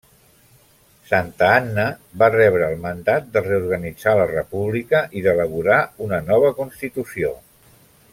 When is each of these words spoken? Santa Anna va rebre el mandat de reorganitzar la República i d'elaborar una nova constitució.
Santa 1.09 1.49
Anna 1.57 1.83
va 2.23 2.29
rebre 2.35 2.65
el 2.69 2.79
mandat 2.85 3.27
de 3.35 3.43
reorganitzar 3.49 4.15
la 4.21 4.25
República 4.31 5.03
i 5.21 5.23
d'elaborar 5.27 5.77
una 6.07 6.21
nova 6.31 6.51
constitució. 6.63 7.35